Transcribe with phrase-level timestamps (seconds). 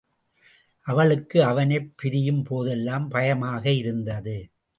[0.81, 4.49] அவளுக்கு அவனைப் பிரியும் போதெல்லாம் பயமாக இருந்தது.